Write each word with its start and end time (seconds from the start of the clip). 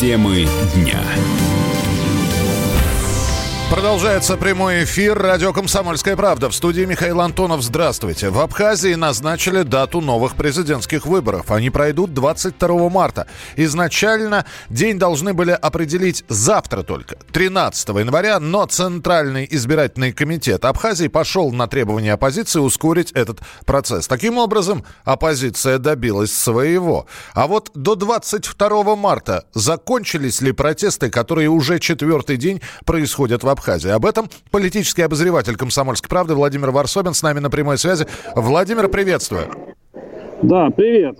Темы 0.00 0.48
дня. 0.74 1.04
Продолжается 3.70 4.36
прямой 4.36 4.82
эфир. 4.82 5.16
Радио 5.16 5.52
«Комсомольская 5.52 6.16
правда». 6.16 6.50
В 6.50 6.54
студии 6.56 6.82
Михаил 6.82 7.20
Антонов. 7.20 7.62
Здравствуйте. 7.62 8.30
В 8.30 8.40
Абхазии 8.40 8.94
назначили 8.94 9.62
дату 9.62 10.00
новых 10.00 10.34
президентских 10.34 11.06
выборов. 11.06 11.52
Они 11.52 11.70
пройдут 11.70 12.12
22 12.12 12.88
марта. 12.88 13.28
Изначально 13.54 14.44
день 14.70 14.98
должны 14.98 15.34
были 15.34 15.52
определить 15.52 16.24
завтра 16.28 16.82
только, 16.82 17.16
13 17.30 17.90
января, 17.90 18.40
но 18.40 18.66
Центральный 18.66 19.46
избирательный 19.48 20.12
комитет 20.12 20.64
Абхазии 20.64 21.06
пошел 21.06 21.52
на 21.52 21.68
требования 21.68 22.14
оппозиции 22.14 22.58
ускорить 22.58 23.12
этот 23.12 23.38
процесс. 23.66 24.08
Таким 24.08 24.38
образом, 24.38 24.84
оппозиция 25.04 25.78
добилась 25.78 26.32
своего. 26.32 27.06
А 27.34 27.46
вот 27.46 27.70
до 27.74 27.94
22 27.94 28.96
марта 28.96 29.44
закончились 29.54 30.40
ли 30.40 30.50
протесты, 30.50 31.08
которые 31.08 31.48
уже 31.48 31.78
четвертый 31.78 32.36
день 32.36 32.60
происходят 32.84 33.44
в 33.44 33.48
Абхазии? 33.48 33.59
Абхазии. 33.60 33.90
Об 33.90 34.06
этом 34.06 34.28
политический 34.50 35.02
обозреватель 35.02 35.54
«Комсомольской 35.54 36.08
правды» 36.08 36.34
Владимир 36.34 36.70
Варсобин 36.70 37.12
с 37.12 37.22
нами 37.22 37.40
на 37.40 37.50
прямой 37.50 37.76
связи. 37.76 38.06
Владимир, 38.34 38.88
приветствую. 38.88 39.44
Да, 40.42 40.70
привет. 40.70 41.18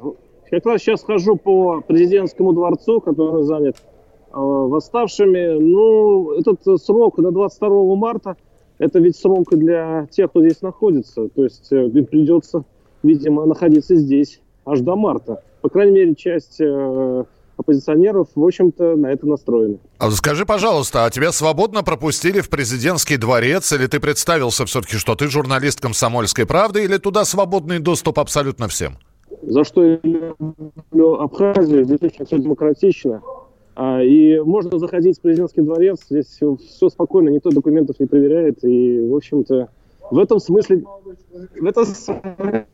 Как 0.51 0.65
раз 0.65 0.81
сейчас 0.81 1.05
хожу 1.05 1.37
по 1.37 1.83
президентскому 1.83 2.55
дворцу, 2.55 3.03
который 3.03 3.43
занят 3.43 3.77
э, 3.77 4.33
восставшими. 4.33 5.61
Ну, 5.61 6.33
этот 6.33 6.63
срок 6.83 7.21
до 7.21 7.31
22 7.31 7.95
марта, 7.97 8.37
это 8.79 9.01
ведь 9.01 9.17
срок 9.17 9.51
для 9.51 10.09
тех, 10.11 10.31
кто 10.31 10.41
здесь 10.41 10.63
находится. 10.63 11.29
То 11.29 11.45
есть 11.45 11.71
э, 11.71 11.89
им 11.89 12.07
придется, 12.07 12.65
видимо, 13.03 13.45
находиться 13.45 13.97
здесь 13.97 14.41
аж 14.65 14.81
до 14.81 14.97
марта. 14.97 15.43
По 15.61 15.69
крайней 15.69 15.93
мере, 15.93 16.15
часть 16.15 16.59
э, 16.59 17.25
оппозиционеров, 17.61 18.29
в 18.35 18.45
общем-то, 18.45 18.97
на 18.97 19.13
это 19.13 19.27
настроены. 19.27 19.79
А 19.99 20.11
скажи, 20.11 20.45
пожалуйста, 20.45 21.05
а 21.05 21.11
тебя 21.11 21.33
свободно 21.33 21.83
пропустили 21.83 22.41
в 22.41 22.49
президентский 22.49 23.17
дворец, 23.17 23.73
или 23.73 23.87
ты 23.87 24.01
представился 24.01 24.67
все-таки, 24.67 24.97
что 24.97 25.15
ты 25.15 25.29
журналист 25.29 25.81
«Комсомольской 25.81 26.47
правды», 26.47 26.85
или 26.85 26.97
туда 26.97 27.25
свободный 27.25 27.79
доступ 27.79 28.19
абсолютно 28.19 28.69
всем? 28.69 28.99
За 29.43 29.65
что 29.65 29.85
я 29.85 29.99
люблю 30.03 31.15
Абхазию, 31.15 31.85
здесь 31.85 32.03
очень 32.03 32.27
все 32.27 32.39
демократично. 32.39 33.23
А, 33.77 34.03
и 34.03 34.39
можно 34.41 34.79
заходить 34.79 35.19
в 35.19 35.23
президентский 35.23 35.63
дворец, 35.63 36.01
здесь 36.11 36.27
все, 36.27 36.57
все 36.57 36.89
спокойно, 36.89 37.31
никто 37.31 37.51
документов 37.51 37.99
не 37.99 38.07
проверяет. 38.07 38.63
И, 38.65 39.01
в 39.09 39.15
общем-то, 39.15 39.71
в 40.11 40.19
этом 40.19 40.41
смысле, 40.41 40.85
в 41.59 41.65
этом 41.65 41.87
смысле, 41.87 42.67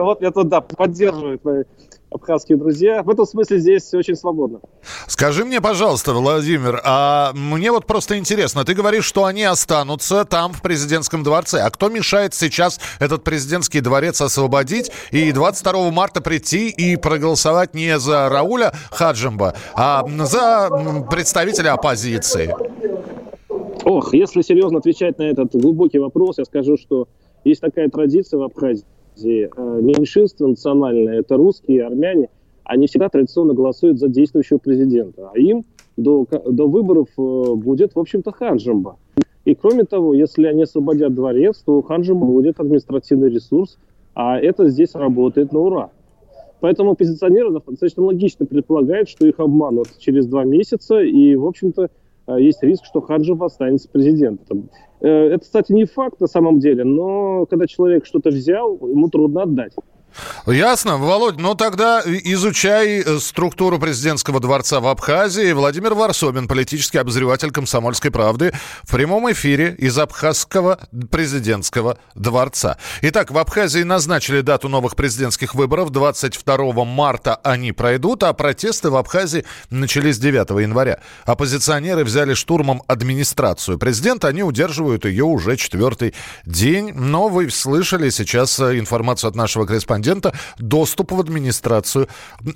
вот 0.00 0.22
я 0.22 0.30
тут, 0.30 0.48
да, 0.48 0.60
поддерживаю 0.60 1.38
твои 1.38 1.64
абхазские 2.10 2.56
друзья. 2.58 3.02
В 3.02 3.10
этом 3.10 3.26
смысле 3.26 3.58
здесь 3.58 3.92
очень 3.94 4.16
свободно. 4.16 4.60
Скажи 5.06 5.44
мне, 5.44 5.60
пожалуйста, 5.60 6.12
Владимир, 6.12 6.80
а 6.84 7.32
мне 7.34 7.70
вот 7.70 7.86
просто 7.86 8.18
интересно, 8.18 8.64
ты 8.64 8.74
говоришь, 8.74 9.04
что 9.04 9.24
они 9.24 9.44
останутся 9.44 10.24
там, 10.24 10.52
в 10.52 10.62
президентском 10.62 11.22
дворце. 11.22 11.60
А 11.60 11.70
кто 11.70 11.88
мешает 11.88 12.34
сейчас 12.34 12.80
этот 12.98 13.24
президентский 13.24 13.80
дворец 13.80 14.20
освободить 14.20 14.90
и 15.10 15.32
22 15.32 15.90
марта 15.90 16.20
прийти 16.20 16.68
и 16.68 16.96
проголосовать 16.96 17.74
не 17.74 17.98
за 17.98 18.28
Рауля 18.28 18.72
Хаджимба, 18.90 19.54
а 19.74 20.04
за 20.24 21.04
представителя 21.10 21.74
оппозиции? 21.74 22.54
Ох, 23.84 24.12
если 24.12 24.42
серьезно 24.42 24.78
отвечать 24.78 25.18
на 25.18 25.22
этот 25.22 25.54
глубокий 25.54 25.98
вопрос, 25.98 26.38
я 26.38 26.44
скажу, 26.44 26.76
что 26.76 27.08
есть 27.44 27.60
такая 27.60 27.88
традиция 27.88 28.38
в 28.38 28.42
Абхазии. 28.42 28.84
Э, 29.24 29.80
меньшинство 29.80 30.46
национальное, 30.46 31.20
это 31.20 31.36
русские, 31.36 31.86
армяне, 31.86 32.28
они 32.64 32.86
всегда 32.86 33.08
традиционно 33.08 33.54
голосуют 33.54 33.98
за 33.98 34.08
действующего 34.08 34.58
президента. 34.58 35.30
А 35.34 35.38
им 35.38 35.64
до, 35.96 36.26
до 36.46 36.68
выборов 36.68 37.08
э, 37.16 37.54
будет, 37.54 37.94
в 37.94 37.98
общем-то, 37.98 38.32
Ханжимба. 38.32 38.96
И 39.44 39.54
кроме 39.54 39.84
того, 39.84 40.14
если 40.14 40.46
они 40.46 40.62
освободят 40.62 41.14
дворец, 41.14 41.62
то 41.64 41.78
у 41.78 41.82
Ханжимба 41.82 42.26
будет 42.26 42.60
административный 42.60 43.30
ресурс, 43.30 43.78
а 44.14 44.38
это 44.38 44.68
здесь 44.68 44.94
работает 44.94 45.52
на 45.52 45.60
ура. 45.60 45.90
Поэтому 46.60 46.90
оппозиционеры 46.90 47.52
достаточно 47.52 48.02
логично 48.02 48.44
предполагают, 48.44 49.08
что 49.08 49.26
их 49.26 49.38
обманут 49.38 49.88
через 49.98 50.26
два 50.26 50.44
месяца, 50.44 51.00
и, 51.00 51.36
в 51.36 51.46
общем-то, 51.46 51.88
есть 52.36 52.62
риск, 52.62 52.84
что 52.84 53.00
Хаджев 53.00 53.40
останется 53.42 53.88
президентом. 53.88 54.70
Э, 55.00 55.08
это, 55.08 55.40
кстати, 55.40 55.72
не 55.72 55.84
факт 55.84 56.20
на 56.20 56.26
самом 56.26 56.58
деле, 56.58 56.84
но 56.84 57.46
когда 57.46 57.66
человек 57.66 58.04
что-то 58.06 58.30
взял, 58.30 58.76
ему 58.86 59.08
трудно 59.08 59.42
отдать. 59.42 59.72
Ясно. 60.46 60.96
Володь, 60.96 61.38
ну 61.38 61.54
тогда 61.54 62.02
изучай 62.04 63.02
э, 63.02 63.18
структуру 63.18 63.78
президентского 63.78 64.40
дворца 64.40 64.80
в 64.80 64.86
Абхазии. 64.86 65.52
Владимир 65.52 65.94
Варсобин, 65.94 66.48
политический 66.48 66.98
обозреватель 66.98 67.50
«Комсомольской 67.50 68.10
правды» 68.10 68.52
в 68.82 68.90
прямом 68.90 69.30
эфире 69.32 69.74
из 69.78 69.98
Абхазского 69.98 70.80
президентского 71.10 71.98
дворца. 72.14 72.78
Итак, 73.02 73.30
в 73.30 73.36
Абхазии 73.36 73.82
назначили 73.82 74.40
дату 74.40 74.68
новых 74.68 74.96
президентских 74.96 75.54
выборов. 75.54 75.90
22 75.90 76.84
марта 76.84 77.36
они 77.44 77.72
пройдут, 77.72 78.22
а 78.22 78.32
протесты 78.32 78.88
в 78.90 78.96
Абхазии 78.96 79.44
начались 79.70 80.18
9 80.18 80.50
января. 80.62 81.00
Оппозиционеры 81.26 82.04
взяли 82.04 82.34
штурмом 82.34 82.82
администрацию 82.86 83.78
президента. 83.78 84.28
Они 84.28 84.42
удерживают 84.42 85.04
ее 85.04 85.24
уже 85.24 85.56
четвертый 85.56 86.14
день. 86.46 86.92
Но 86.94 87.28
вы 87.28 87.50
слышали 87.50 88.08
сейчас 88.08 88.58
э, 88.60 88.78
информацию 88.78 89.28
от 89.28 89.36
нашего 89.36 89.66
корреспондента 89.66 90.07
корреспондента, 90.08 90.32
доступ 90.58 91.12
в 91.12 91.20
администрацию 91.20 92.08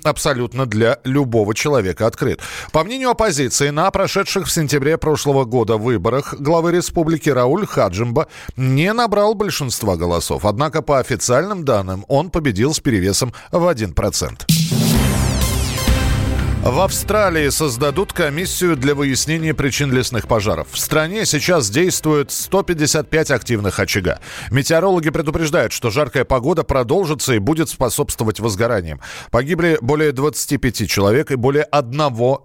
абсолютно 0.03 0.65
для 0.65 0.99
любого 1.03 1.53
человека 1.53 2.07
открыт. 2.07 2.39
По 2.71 2.83
мнению 2.83 3.09
оппозиции, 3.09 3.69
на 3.69 3.89
прошедших 3.91 4.47
в 4.47 4.51
сентябре 4.51 4.97
прошлого 4.97 5.45
года 5.45 5.77
выборах 5.77 6.35
главы 6.39 6.71
республики 6.71 7.29
Рауль 7.29 7.65
Хаджимба 7.65 8.27
не 8.57 8.93
набрал 8.93 9.35
большинства 9.35 9.95
голосов. 9.95 10.45
Однако 10.45 10.81
по 10.81 10.99
официальным 10.99 11.65
данным 11.65 12.05
он 12.07 12.29
победил 12.29 12.73
с 12.73 12.79
перевесом 12.79 13.33
в 13.51 13.67
1%. 13.67 14.82
В 16.63 16.79
Австралии 16.79 17.49
создадут 17.49 18.13
комиссию 18.13 18.77
для 18.77 18.95
выяснения 18.95 19.53
причин 19.53 19.91
лесных 19.91 20.29
пожаров. 20.29 20.69
В 20.71 20.79
стране 20.79 21.25
сейчас 21.25 21.69
действует 21.69 22.31
155 22.31 23.31
активных 23.31 23.79
очага. 23.79 24.21
Метеорологи 24.49 25.09
предупреждают, 25.09 25.73
что 25.73 25.89
жаркая 25.89 26.23
погода 26.23 26.63
продолжится 26.63 27.33
и 27.33 27.39
будет 27.39 27.67
способствовать 27.67 28.39
возгораниям. 28.39 29.01
Погибли 29.29 29.77
более 29.81 30.13
25 30.13 30.89
человек 30.89 31.31
и 31.31 31.35
более 31.35 31.63
1 31.65 31.97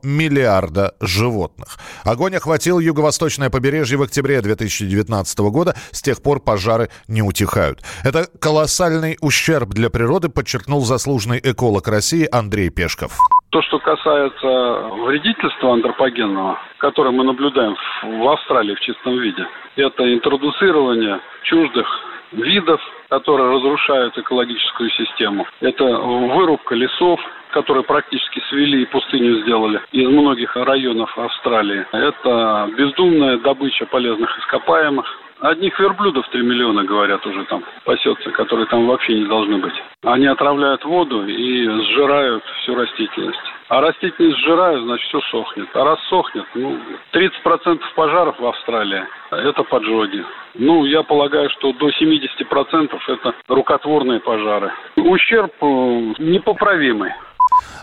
миллиарда 0.02 0.96
животных. 0.98 1.78
Огонь 2.02 2.34
охватил 2.34 2.80
юго-восточное 2.80 3.50
побережье 3.50 3.98
в 3.98 4.02
октябре 4.02 4.42
2019 4.42 5.38
года. 5.38 5.76
С 5.92 6.02
тех 6.02 6.20
пор 6.22 6.40
пожары 6.40 6.88
не 7.06 7.22
утихают. 7.22 7.84
Это 8.02 8.26
колоссальный 8.40 9.16
ущерб 9.20 9.68
для 9.68 9.90
природы, 9.90 10.28
подчеркнул 10.28 10.84
заслуженный 10.84 11.40
эколог 11.40 11.86
России 11.86 12.28
Андрей 12.28 12.70
Пешков. 12.70 13.16
То, 13.50 13.62
что 13.62 13.78
касается 13.78 14.90
вредительства 15.06 15.72
антропогенного, 15.72 16.58
которое 16.78 17.10
мы 17.10 17.24
наблюдаем 17.24 17.76
в 18.02 18.28
Австралии 18.28 18.74
в 18.74 18.80
чистом 18.80 19.18
виде, 19.18 19.46
это 19.76 20.12
интродуцирование 20.12 21.20
чуждых 21.44 21.86
видов, 22.32 22.80
которые 23.08 23.50
разрушают 23.50 24.18
экологическую 24.18 24.90
систему. 24.90 25.46
Это 25.60 25.84
вырубка 25.84 26.74
лесов, 26.74 27.20
которые 27.50 27.84
практически 27.84 28.40
свели 28.48 28.82
и 28.82 28.86
пустыню 28.86 29.42
сделали 29.42 29.80
из 29.92 30.08
многих 30.08 30.54
районов 30.56 31.16
Австралии. 31.18 31.86
Это 31.92 32.70
бездумная 32.76 33.38
добыча 33.38 33.86
полезных 33.86 34.36
ископаемых, 34.38 35.06
Одних 35.40 35.78
верблюдов 35.78 36.28
3 36.30 36.42
миллиона, 36.42 36.82
говорят, 36.82 37.24
уже 37.24 37.44
там 37.44 37.62
пасется, 37.84 38.30
которые 38.32 38.66
там 38.66 38.88
вообще 38.88 39.20
не 39.20 39.26
должны 39.26 39.58
быть. 39.58 39.74
Они 40.02 40.26
отравляют 40.26 40.84
воду 40.84 41.24
и 41.26 41.64
сжирают 41.84 42.42
всю 42.62 42.74
растительность. 42.74 43.38
А 43.68 43.80
растительность 43.80 44.38
сжирают, 44.38 44.82
значит, 44.82 45.06
все 45.06 45.20
сохнет. 45.30 45.68
А 45.74 45.84
раз 45.84 46.00
сохнет, 46.08 46.44
ну, 46.54 46.76
30% 47.12 47.80
пожаров 47.94 48.40
в 48.40 48.46
Австралии– 48.46 49.04
это 49.30 49.62
поджоги. 49.62 50.24
Ну, 50.54 50.84
я 50.86 51.04
полагаю, 51.04 51.50
что 51.50 51.72
до 51.72 51.88
70% 51.90 52.98
это 53.06 53.34
рукотворные 53.46 54.18
пожары. 54.18 54.72
Ущерб 54.96 55.52
э, 55.60 55.66
непоправимый. 56.18 57.12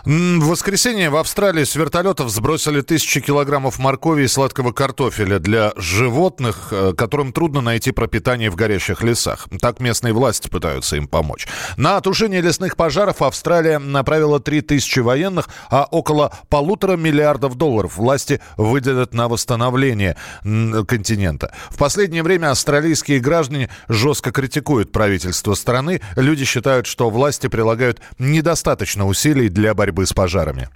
В 0.06 0.50
воскресенье 0.50 1.10
в 1.10 1.16
Австралии 1.16 1.64
с 1.64 1.74
вертолетов 1.74 2.30
сбросили 2.30 2.80
тысячи 2.80 3.20
килограммов 3.20 3.80
моркови 3.80 4.22
и 4.22 4.28
сладкого 4.28 4.70
картофеля 4.70 5.40
для 5.40 5.72
животных, 5.74 6.68
э, 6.70 6.92
которым 6.96 7.32
трудно 7.32 7.60
найти 7.60 7.90
пропитание 7.90 8.48
в 8.48 8.54
горящих 8.54 9.02
лесах. 9.02 9.48
Так 9.60 9.80
местные 9.80 10.12
власти 10.12 10.46
пытаются 10.46 10.94
им 10.94 11.08
помочь. 11.08 11.48
На 11.76 12.00
тушение 12.00 12.40
лесных 12.40 12.76
пожаров 12.76 13.20
Австралия 13.20 13.80
направила 13.80 14.38
3000 14.38 15.00
военных, 15.00 15.48
а 15.70 15.88
около 15.90 16.32
полутора 16.50 16.96
миллиардов 16.96 17.56
долларов 17.56 17.96
власти 17.96 18.40
выделят 18.56 19.12
на 19.12 19.26
восстановление 19.26 20.16
континента. 20.44 21.52
В 21.68 21.78
последнее 21.78 22.22
время 22.22 22.52
австралийские 22.52 23.18
граждане 23.18 23.70
жестко 23.88 24.30
критикуют 24.30 24.92
правительство 24.92 25.54
страны. 25.54 26.00
Люди 26.14 26.44
считают, 26.44 26.86
что 26.86 27.10
власти 27.10 27.48
прилагают 27.48 28.00
недостаточно 28.20 29.04
усилий 29.08 29.48
для 29.48 29.74
борьбы 29.74 29.95
борьбы 29.96 30.06
с 30.06 30.12
пожарами. 30.12 30.68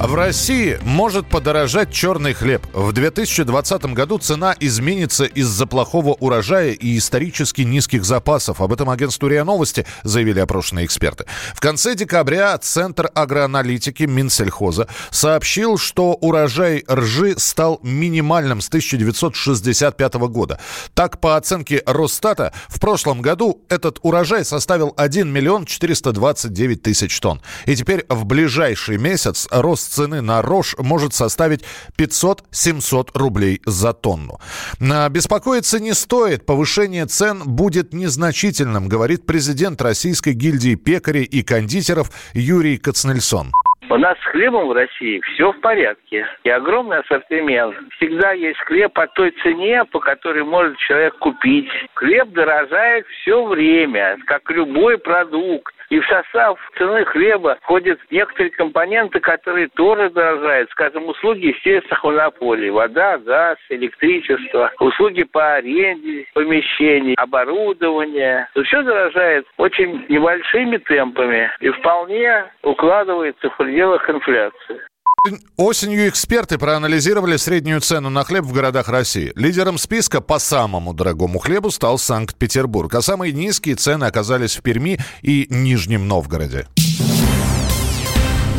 В 0.00 0.14
России 0.14 0.78
может 0.84 1.26
подорожать 1.26 1.90
черный 1.90 2.32
хлеб. 2.32 2.64
В 2.72 2.92
2020 2.92 3.86
году 3.86 4.18
цена 4.18 4.54
изменится 4.60 5.24
из-за 5.24 5.66
плохого 5.66 6.10
урожая 6.10 6.70
и 6.70 6.96
исторически 6.96 7.62
низких 7.62 8.04
запасов. 8.04 8.60
Об 8.60 8.72
этом 8.72 8.90
агентству 8.90 9.26
РИА 9.26 9.42
Новости 9.42 9.86
заявили 10.04 10.38
опрошенные 10.38 10.86
эксперты. 10.86 11.24
В 11.52 11.58
конце 11.58 11.96
декабря 11.96 12.56
Центр 12.58 13.10
агроаналитики 13.12 14.04
Минсельхоза 14.04 14.86
сообщил, 15.10 15.78
что 15.78 16.12
урожай 16.12 16.84
ржи 16.88 17.34
стал 17.36 17.80
минимальным 17.82 18.60
с 18.60 18.68
1965 18.68 20.14
года. 20.14 20.60
Так, 20.94 21.20
по 21.20 21.36
оценке 21.36 21.82
Росстата, 21.86 22.52
в 22.68 22.78
прошлом 22.78 23.20
году 23.20 23.64
этот 23.68 23.98
урожай 24.02 24.44
составил 24.44 24.94
1 24.96 25.28
миллион 25.28 25.66
429 25.66 26.82
тысяч 26.82 27.18
тонн. 27.18 27.42
И 27.66 27.74
теперь 27.74 28.06
в 28.08 28.24
ближайший 28.26 28.96
месяц 28.96 29.48
рост 29.50 29.87
цены 29.88 30.20
на 30.20 30.42
рожь 30.42 30.76
может 30.78 31.14
составить 31.14 31.64
500-700 31.98 33.10
рублей 33.14 33.60
за 33.66 33.92
тонну. 33.92 34.38
Беспокоиться 34.80 35.80
не 35.80 35.94
стоит. 35.94 36.46
Повышение 36.46 37.06
цен 37.06 37.42
будет 37.44 37.92
незначительным, 37.92 38.88
говорит 38.88 39.26
президент 39.26 39.82
Российской 39.82 40.34
гильдии 40.34 40.74
пекарей 40.74 41.24
и 41.24 41.42
кондитеров 41.42 42.10
Юрий 42.34 42.78
Кацнельсон. 42.78 43.52
У 43.90 43.96
нас 43.96 44.18
с 44.18 44.24
хлебом 44.32 44.68
в 44.68 44.72
России 44.72 45.18
все 45.20 45.50
в 45.50 45.60
порядке. 45.60 46.26
И 46.44 46.50
огромный 46.50 46.98
ассортимент. 46.98 47.74
Всегда 47.96 48.32
есть 48.32 48.58
хлеб 48.66 48.92
по 48.92 49.06
той 49.06 49.30
цене, 49.42 49.82
по 49.86 49.98
которой 49.98 50.44
может 50.44 50.76
человек 50.76 51.16
купить. 51.18 51.68
Хлеб 51.94 52.28
дорожает 52.32 53.06
все 53.06 53.46
время, 53.46 54.18
как 54.26 54.50
любой 54.50 54.98
продукт. 54.98 55.74
И 55.90 55.98
в 56.00 56.06
состав 56.06 56.58
цены 56.76 57.04
хлеба 57.06 57.56
входят 57.62 57.98
некоторые 58.10 58.50
компоненты, 58.50 59.20
которые 59.20 59.68
тоже 59.68 60.10
дорожают. 60.10 60.70
Скажем, 60.70 61.08
услуги 61.08 61.46
естественных 61.46 62.04
монополий. 62.04 62.70
Вода, 62.70 63.18
газ, 63.18 63.56
электричество, 63.70 64.70
услуги 64.80 65.22
по 65.24 65.54
аренде 65.54 66.26
помещений, 66.34 67.14
оборудование. 67.14 68.48
Все 68.64 68.82
дорожает 68.82 69.46
очень 69.56 70.04
небольшими 70.08 70.76
темпами 70.78 71.50
и 71.60 71.70
вполне 71.70 72.44
укладывается 72.62 73.48
в 73.50 73.56
пределах 73.56 74.08
инфляции. 74.10 74.80
Осенью 75.56 76.08
эксперты 76.08 76.58
проанализировали 76.58 77.36
среднюю 77.36 77.80
цену 77.80 78.10
на 78.10 78.24
хлеб 78.24 78.44
в 78.44 78.52
городах 78.52 78.88
России. 78.88 79.32
Лидером 79.34 79.78
списка 79.78 80.20
по 80.20 80.38
самому 80.38 80.94
дорогому 80.94 81.38
хлебу 81.38 81.70
стал 81.70 81.98
Санкт-Петербург, 81.98 82.94
а 82.94 83.02
самые 83.02 83.32
низкие 83.32 83.74
цены 83.74 84.04
оказались 84.04 84.56
в 84.56 84.62
Перми 84.62 84.98
и 85.22 85.46
Нижнем 85.50 86.06
Новгороде. 86.08 86.66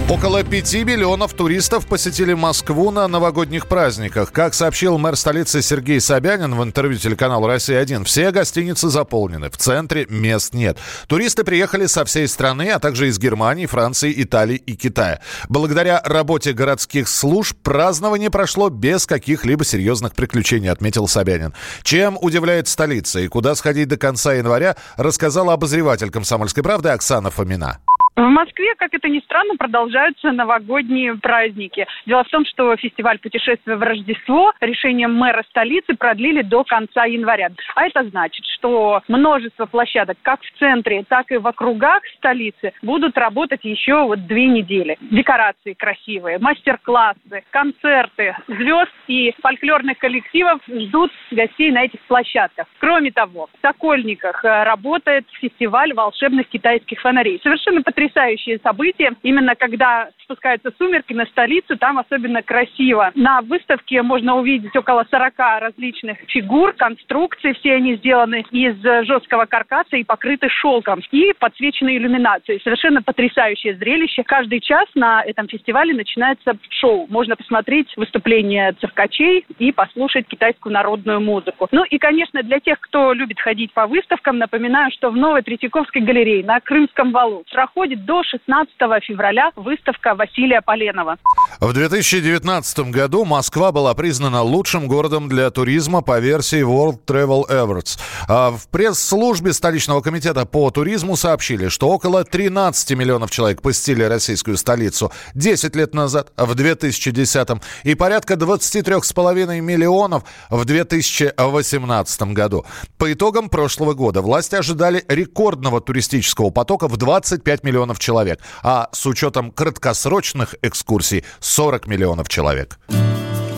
Около 0.10 0.44
5 0.44 0.74
миллионов 0.86 1.34
туристов 1.34 1.86
посетили 1.86 2.34
Москву 2.34 2.90
на 2.90 3.08
новогодних 3.08 3.68
праздниках. 3.68 4.32
Как 4.32 4.56
сообщил 4.56 4.98
мэр 4.98 5.16
столицы 5.16 5.62
Сергей 5.62 6.02
Собянин 6.02 6.56
в 6.56 6.64
интервью 6.64 6.98
телеканалу 6.98 7.46
«Россия-1», 7.46 8.06
все 8.06 8.32
гостиницы 8.32 8.90
заполнены, 8.90 9.52
в 9.52 9.58
центре 9.58 10.08
мест 10.10 10.56
нет. 10.56 10.80
Туристы 11.06 11.44
приехали 11.44 11.86
со 11.86 12.06
всей 12.06 12.28
страны, 12.28 12.72
а 12.72 12.80
также 12.80 13.08
из 13.08 13.20
Германии, 13.20 13.68
Франции, 13.68 14.12
Италии 14.18 14.56
и 14.56 14.76
Китая. 14.76 15.20
Благодаря 15.48 16.02
работе 16.04 16.54
городских 16.54 17.08
служб 17.08 17.56
празднование 17.62 18.32
прошло 18.32 18.70
без 18.70 19.06
каких-либо 19.06 19.64
серьезных 19.64 20.16
приключений, 20.16 20.72
отметил 20.72 21.08
Собянин. 21.08 21.54
Чем 21.84 22.18
удивляет 22.20 22.68
столица 22.68 23.20
и 23.20 23.28
куда 23.28 23.54
сходить 23.54 23.90
до 23.90 23.98
конца 23.98 24.34
января, 24.34 24.76
рассказала 24.98 25.54
обозреватель 25.54 26.10
«Комсомольской 26.10 26.64
правды» 26.64 26.90
Оксана 26.90 27.30
Фомина. 27.30 27.78
В 28.20 28.28
Москве, 28.28 28.76
как 28.76 28.94
это 28.94 29.08
ни 29.08 29.20
странно, 29.20 29.56
продолжаются 29.56 30.34
новогодние 30.34 31.16
праздники. 31.16 31.88
Дело 32.06 32.26
в 32.26 32.28
том, 32.28 32.44
что 32.44 32.76
фестиваль 32.76 33.18
путешествия 33.18 33.78
в 33.78 33.82
Рождество 33.82 34.52
решением 34.60 35.16
мэра 35.16 35.42
столицы 35.50 35.96
продлили 35.96 36.42
до 36.42 36.66
конца 36.66 37.06
января. 37.06 37.48
А 37.76 37.88
это 37.88 38.04
значит, 38.10 38.46
что 38.46 39.02
множество 39.08 39.68
площадок 39.68 40.18
как 40.22 40.42
в 40.42 40.60
центре, 40.60 41.06
так 41.08 41.32
и 41.32 41.38
в 41.38 41.48
округах 41.48 42.02
столицы 42.18 42.74
будут 42.82 43.18
работать 43.18 43.64
еще 43.64 44.04
вот 44.04 44.28
две 44.28 44.48
недели. 44.48 44.98
Декорации 45.00 45.72
красивые, 45.72 46.40
мастер-классы, 46.40 47.46
концерты, 47.52 48.36
звезд 48.50 48.92
и 49.08 49.34
фольклорных 49.42 49.98
коллективов 49.98 50.60
ждут 50.68 51.10
гостей 51.32 51.72
на 51.72 51.86
этих 51.86 52.02
площадках. 52.02 52.68
Кроме 52.80 53.12
того, 53.12 53.48
в 53.48 53.62
Сокольниках 53.62 54.44
э, 54.44 54.64
работает 54.64 55.26
фестиваль 55.40 55.94
волшебных 55.94 56.50
китайских 56.50 57.00
фонарей. 57.00 57.40
Совершенно 57.42 57.82
потрясающий 57.82 58.09
потрясающие 58.10 58.60
события. 58.60 59.14
Именно 59.24 59.56
когда 59.56 60.10
спускаются 60.24 60.72
сумерки 60.78 61.14
на 61.14 61.26
столицу, 61.26 61.78
там 61.78 62.00
особенно 62.00 62.42
красиво. 62.42 63.12
На 63.16 63.42
выставке 63.42 64.02
можно 64.02 64.36
увидеть 64.38 64.76
около 64.76 65.06
40 65.10 65.34
различных 65.62 66.18
фигур, 66.28 66.74
конструкций. 66.74 67.54
Все 67.56 67.76
они 67.76 67.96
сделаны 67.96 68.46
из 68.52 68.76
жесткого 69.06 69.46
каркаса 69.46 69.98
и 69.98 70.04
покрыты 70.04 70.50
шелком. 70.50 71.02
И 71.12 71.34
подсвечены 71.40 71.98
иллюминацией. 71.98 72.62
Совершенно 72.64 73.02
потрясающее 73.02 73.76
зрелище. 73.76 74.24
Каждый 74.24 74.60
час 74.60 74.86
на 74.96 75.24
этом 75.24 75.48
фестивале 75.48 75.94
начинается 75.94 76.54
шоу. 76.70 77.08
Можно 77.10 77.36
посмотреть 77.36 77.96
выступления 77.98 78.74
циркачей 78.80 79.46
и 79.58 79.72
послушать 79.72 80.28
китайскую 80.28 80.74
народную 80.74 81.22
музыку. 81.22 81.68
Ну 81.72 81.84
и, 81.84 81.98
конечно, 81.98 82.44
для 82.44 82.60
тех, 82.60 82.80
кто 82.80 83.14
любит 83.14 83.40
ходить 83.40 83.74
по 83.74 83.88
выставкам, 83.88 84.38
напоминаю, 84.38 84.92
что 84.92 85.10
в 85.10 85.16
Новой 85.16 85.42
Третьяковской 85.42 86.02
галерее 86.02 86.44
на 86.44 86.60
Крымском 86.60 87.12
валу 87.12 87.44
проходит 87.52 87.99
до 88.06 88.24
16 88.24 88.74
февраля 89.06 89.52
выставка 89.56 90.16
Василия 90.16 90.62
Поленова. 90.62 91.18
В 91.60 91.74
2019 91.74 92.92
году 92.92 93.26
Москва 93.26 93.72
была 93.72 93.94
признана 93.94 94.42
лучшим 94.42 94.88
городом 94.88 95.28
для 95.28 95.50
туризма 95.50 96.02
по 96.02 96.20
версии 96.20 96.62
World 96.62 97.00
Travel 97.06 97.50
Awards. 97.50 98.00
А 98.28 98.52
в 98.52 98.68
пресс-службе 98.70 99.54
столичного 99.54 100.02
комитета 100.02 100.46
по 100.46 100.70
туризму 100.72 101.16
сообщили, 101.16 101.68
что 101.68 101.90
около 101.90 102.24
13 102.24 102.92
миллионов 102.98 103.32
человек 103.32 103.62
посетили 103.62 104.04
российскую 104.04 104.58
столицу 104.58 105.12
10 105.36 105.76
лет 105.76 105.94
назад, 105.94 106.32
в 106.38 106.56
2010, 106.56 107.48
и 107.84 107.96
порядка 107.96 108.36
23,5 108.36 109.60
миллионов 109.62 110.24
в 110.50 110.66
2018 110.66 112.22
году. 112.34 112.66
По 112.98 113.12
итогам 113.12 113.50
прошлого 113.50 113.94
года 113.94 114.22
власти 114.22 114.56
ожидали 114.56 115.04
рекордного 115.08 115.82
туристического 115.82 116.50
потока 116.50 116.88
в 116.88 116.98
25 116.98 117.64
миллионов 117.64 117.89
миллионов 117.90 118.00
человек, 118.00 118.40
а 118.64 118.90
с 118.92 119.06
учетом 119.06 119.52
краткосрочных 119.52 120.56
экскурсий 120.62 121.24
40 121.40 121.88
миллионов 121.88 122.30
человек. 122.30 122.80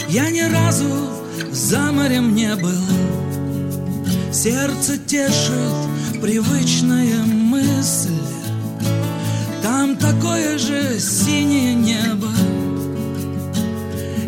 Я 0.08 0.30
ни 0.30 0.42
разу 0.42 0.86
за 1.52 1.92
морем 1.92 2.36
не 2.36 2.56
был, 2.56 2.82
сердце 4.32 4.98
тешит 4.98 6.22
привычная 6.22 7.24
мысль. 7.24 8.10
Там 9.62 9.96
такое 9.98 10.58
же 10.58 11.00
синее 11.00 11.76
небо 11.76 12.30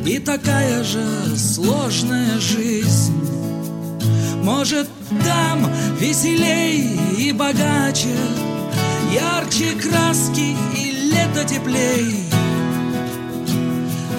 и 0.05 0.19
такая 0.19 0.83
же 0.83 1.05
сложная 1.37 2.39
жизнь. 2.39 3.13
Может, 4.43 4.89
там 5.23 5.69
веселей 5.99 6.99
и 7.17 7.31
богаче 7.31 8.52
Ярче 9.13 9.75
краски 9.75 10.57
и 10.75 10.91
лето 11.11 11.43
теплей. 11.45 12.33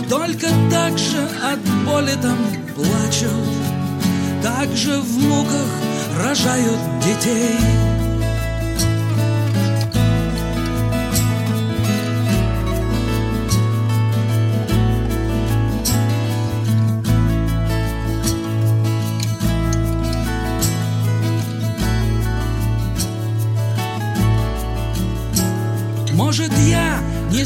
Только 0.09 0.49
так 0.71 0.99
же 0.99 1.19
от 1.53 1.61
боли 1.85 2.15
там 2.21 2.39
плачут 2.75 3.55
Так 4.43 4.69
же 4.77 4.99
в 5.01 5.19
муках 5.19 5.69
рожают 6.23 6.79
детей 7.01 7.94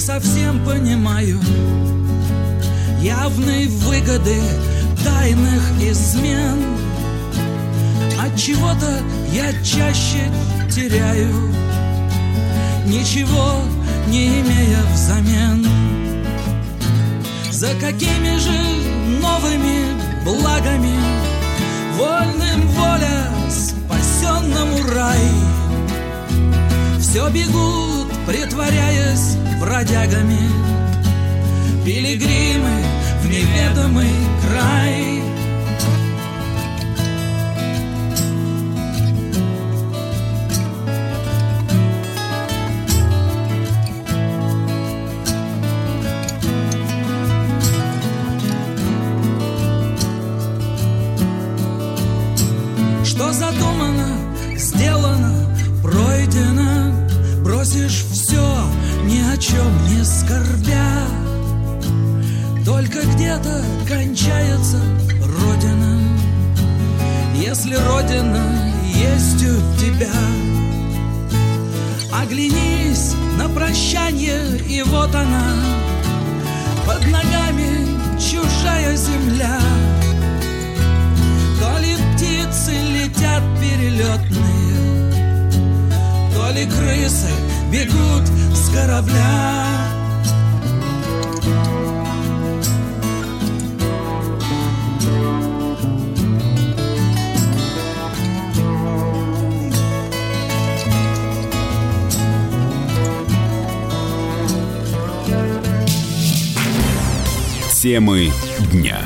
совсем 0.08 0.64
понимаю 0.64 1.38
Явной 3.02 3.66
выгоды 3.66 4.40
тайных 5.04 5.62
измен. 5.82 6.64
От 8.18 8.34
чего-то 8.34 8.90
я 9.34 9.52
чаще 9.62 10.32
теряю 10.74 11.30
Ничего 12.86 13.60
не 14.06 14.40
имея 14.40 14.82
взамен. 14.94 15.66
За 17.50 17.74
какими 17.74 18.38
же 18.38 18.58
новыми 19.20 19.84
благами 20.24 20.96
Вольным 21.98 22.66
воля, 22.68 23.28
спасенному 23.50 24.90
рай? 24.90 25.20
Все 26.98 27.28
бегут 27.28 28.08
притворяясь 28.26 29.36
бродягами 29.60 30.38
пилигримы 31.84 32.82
в 33.22 33.28
неведомый 33.28 34.10
край. 34.42 35.22
Что 53.04 53.32
задумано, 53.32 54.06
сделано, 54.56 55.32
пройдено 55.82 57.08
Бросишь 57.48 58.04
все, 58.12 58.67
ни 59.04 59.20
о 59.20 59.36
чем 59.36 59.86
не 59.88 60.04
скорбя. 60.04 61.06
Только 62.64 63.02
где-то 63.02 63.62
кончается 63.86 64.78
Родина. 65.22 65.98
Если 67.34 67.74
Родина 67.74 68.72
есть 68.94 69.42
у 69.44 69.76
тебя 69.78 70.12
Оглянись 72.12 73.14
на 73.38 73.48
прощание, 73.48 74.58
и 74.68 74.82
вот 74.82 75.14
она. 75.14 75.54
Под 76.86 77.06
ногами 77.06 77.86
чужая 78.18 78.96
земля. 78.96 79.58
То 81.60 81.78
ли 81.78 81.96
птицы 82.14 82.72
летят 82.72 83.42
перелетные 83.60 85.12
То 86.34 86.50
ли 86.50 86.66
крысы 86.66 87.30
бегут 87.70 88.26
с 88.54 88.70
корабля 88.70 89.88
Темы 107.80 108.32
дня. 108.72 108.98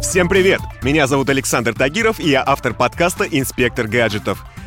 Всем 0.00 0.28
привет! 0.28 0.60
Меня 0.82 1.06
зовут 1.06 1.28
Александр 1.28 1.74
Тагиров, 1.74 2.18
и 2.18 2.30
я 2.30 2.42
автор 2.44 2.72
подкаста 2.72 3.24
«Инспектор 3.24 3.86
гаджетов». 3.86 4.42